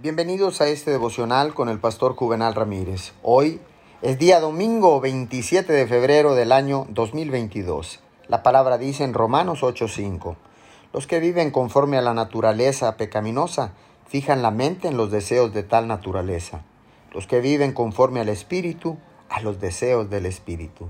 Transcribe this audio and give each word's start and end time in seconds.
Bienvenidos 0.00 0.60
a 0.60 0.68
este 0.68 0.92
devocional 0.92 1.54
con 1.54 1.68
el 1.68 1.80
pastor 1.80 2.14
Juvenal 2.14 2.54
Ramírez. 2.54 3.14
Hoy 3.24 3.60
es 4.00 4.16
día 4.16 4.38
domingo 4.38 5.00
27 5.00 5.72
de 5.72 5.88
febrero 5.88 6.36
del 6.36 6.52
año 6.52 6.86
2022. 6.90 7.98
La 8.28 8.44
palabra 8.44 8.78
dice 8.78 9.02
en 9.02 9.12
Romanos 9.12 9.64
8:5, 9.64 10.36
los 10.92 11.08
que 11.08 11.18
viven 11.18 11.50
conforme 11.50 11.98
a 11.98 12.02
la 12.02 12.14
naturaleza 12.14 12.96
pecaminosa 12.96 13.72
fijan 14.06 14.40
la 14.40 14.52
mente 14.52 14.86
en 14.86 14.96
los 14.96 15.10
deseos 15.10 15.52
de 15.52 15.64
tal 15.64 15.88
naturaleza. 15.88 16.62
Los 17.12 17.26
que 17.26 17.40
viven 17.40 17.72
conforme 17.72 18.20
al 18.20 18.28
Espíritu, 18.28 18.98
a 19.28 19.40
los 19.40 19.60
deseos 19.60 20.08
del 20.08 20.26
Espíritu. 20.26 20.86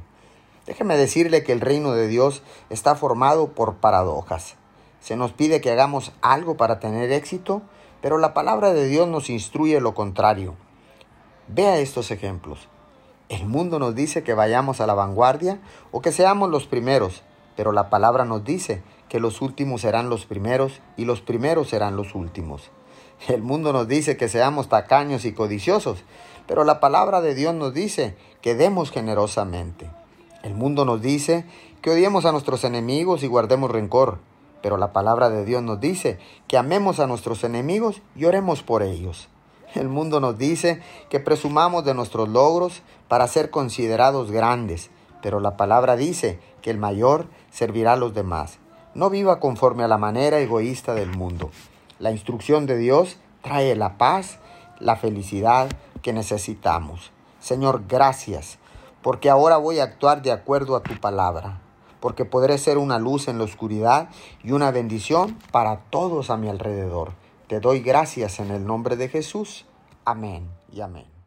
Déjeme 0.66 0.98
decirle 0.98 1.44
que 1.44 1.52
el 1.52 1.62
reino 1.62 1.92
de 1.92 2.08
Dios 2.08 2.42
está 2.68 2.94
formado 2.94 3.54
por 3.54 3.76
paradojas. 3.76 4.56
Se 5.00 5.16
nos 5.16 5.32
pide 5.32 5.62
que 5.62 5.70
hagamos 5.70 6.12
algo 6.20 6.58
para 6.58 6.78
tener 6.78 7.10
éxito, 7.10 7.62
pero 8.00 8.18
la 8.18 8.34
palabra 8.34 8.72
de 8.72 8.86
Dios 8.86 9.08
nos 9.08 9.30
instruye 9.30 9.80
lo 9.80 9.94
contrario. 9.94 10.54
Vea 11.48 11.78
estos 11.78 12.10
ejemplos. 12.10 12.68
El 13.28 13.46
mundo 13.46 13.78
nos 13.78 13.94
dice 13.94 14.22
que 14.22 14.34
vayamos 14.34 14.80
a 14.80 14.86
la 14.86 14.94
vanguardia 14.94 15.60
o 15.92 16.00
que 16.00 16.12
seamos 16.12 16.50
los 16.50 16.66
primeros, 16.66 17.22
pero 17.56 17.72
la 17.72 17.90
palabra 17.90 18.24
nos 18.24 18.44
dice 18.44 18.82
que 19.08 19.20
los 19.20 19.42
últimos 19.42 19.80
serán 19.80 20.10
los 20.10 20.26
primeros 20.26 20.80
y 20.96 21.04
los 21.04 21.20
primeros 21.20 21.68
serán 21.68 21.96
los 21.96 22.14
últimos. 22.14 22.70
El 23.26 23.42
mundo 23.42 23.72
nos 23.72 23.88
dice 23.88 24.16
que 24.16 24.28
seamos 24.28 24.68
tacaños 24.68 25.24
y 25.24 25.32
codiciosos, 25.32 26.04
pero 26.46 26.64
la 26.64 26.80
palabra 26.80 27.20
de 27.20 27.34
Dios 27.34 27.54
nos 27.54 27.74
dice 27.74 28.16
que 28.40 28.54
demos 28.54 28.90
generosamente. 28.90 29.90
El 30.42 30.54
mundo 30.54 30.84
nos 30.84 31.02
dice 31.02 31.44
que 31.82 31.90
odiemos 31.90 32.24
a 32.24 32.32
nuestros 32.32 32.64
enemigos 32.64 33.22
y 33.22 33.26
guardemos 33.26 33.70
rencor, 33.70 34.20
pero 34.62 34.76
la 34.76 34.92
palabra 34.92 35.30
de 35.30 35.44
Dios 35.44 35.62
nos 35.62 35.80
dice 35.80 36.18
que 36.46 36.58
amemos 36.58 37.00
a 37.00 37.06
nuestros 37.06 37.44
enemigos 37.44 38.02
y 38.16 38.24
oremos 38.24 38.62
por 38.62 38.82
ellos. 38.82 39.28
El 39.74 39.88
mundo 39.88 40.20
nos 40.20 40.38
dice 40.38 40.80
que 41.10 41.20
presumamos 41.20 41.84
de 41.84 41.94
nuestros 41.94 42.28
logros 42.28 42.82
para 43.06 43.28
ser 43.28 43.50
considerados 43.50 44.30
grandes, 44.30 44.90
pero 45.22 45.40
la 45.40 45.56
palabra 45.56 45.96
dice 45.96 46.40
que 46.62 46.70
el 46.70 46.78
mayor 46.78 47.26
servirá 47.50 47.92
a 47.92 47.96
los 47.96 48.14
demás. 48.14 48.58
No 48.94 49.10
viva 49.10 49.40
conforme 49.40 49.84
a 49.84 49.88
la 49.88 49.98
manera 49.98 50.40
egoísta 50.40 50.94
del 50.94 51.10
mundo. 51.10 51.50
La 51.98 52.10
instrucción 52.10 52.66
de 52.66 52.78
Dios 52.78 53.18
trae 53.42 53.76
la 53.76 53.98
paz, 53.98 54.38
la 54.80 54.96
felicidad 54.96 55.68
que 56.02 56.12
necesitamos. 56.12 57.12
Señor, 57.40 57.82
gracias, 57.88 58.58
porque 59.02 59.30
ahora 59.30 59.58
voy 59.58 59.80
a 59.80 59.84
actuar 59.84 60.22
de 60.22 60.32
acuerdo 60.32 60.76
a 60.76 60.82
tu 60.82 60.98
palabra 60.98 61.60
porque 62.00 62.24
podré 62.24 62.58
ser 62.58 62.78
una 62.78 62.98
luz 62.98 63.28
en 63.28 63.38
la 63.38 63.44
oscuridad 63.44 64.08
y 64.42 64.52
una 64.52 64.70
bendición 64.70 65.36
para 65.50 65.78
todos 65.90 66.30
a 66.30 66.36
mi 66.36 66.48
alrededor. 66.48 67.12
Te 67.46 67.60
doy 67.60 67.80
gracias 67.80 68.40
en 68.40 68.50
el 68.50 68.66
nombre 68.66 68.96
de 68.96 69.08
Jesús. 69.08 69.66
Amén 70.04 70.48
y 70.72 70.80
amén. 70.80 71.17